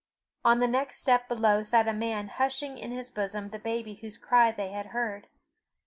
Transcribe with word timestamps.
On 0.43 0.59
the 0.59 0.67
next 0.67 0.99
step 0.99 1.27
below 1.27 1.61
sat 1.61 1.87
a 1.87 1.93
man 1.93 2.27
hushing 2.29 2.75
in 2.79 2.89
his 2.91 3.11
bosom 3.11 3.49
the 3.51 3.59
baby 3.59 3.93
whose 4.01 4.17
cry 4.17 4.51
they 4.51 4.69
had 4.71 4.87
heard. 4.87 5.27